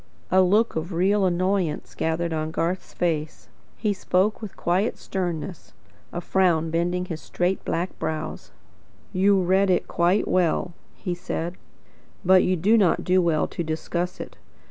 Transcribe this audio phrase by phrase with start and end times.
[0.31, 3.49] A look of real annoyance gathered upon Garth's face.
[3.77, 5.73] He spoke with quiet sternness,
[6.11, 8.49] a frown bending his straight black brows.
[9.13, 11.53] "You read it quite well," he said,
[12.25, 14.37] "but you do not do well to discuss it.